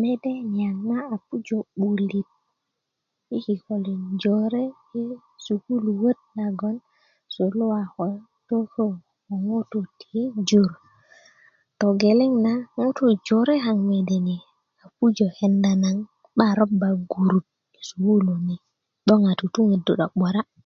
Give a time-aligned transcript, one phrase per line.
[0.00, 2.28] mede niyaŋ na a pujö 'bulit
[3.28, 5.02] yi kikolin jore yi
[5.44, 6.76] sululuwöt nagon
[7.34, 8.04] suluwa ko
[8.48, 8.86] tökö
[9.24, 10.18] ko ŋutu ti
[10.48, 10.70] jur
[11.80, 14.36] togeleŋ na ŋutu jore kaŋ mede ni
[14.84, 15.96] a pujö kenda nan
[16.36, 18.56] 'bak roba gurut yi sukulu ni
[19.06, 20.48] 'boŋ a tutuŋödu 'burak